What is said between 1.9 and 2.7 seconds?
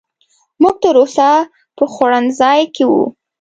خوړنځای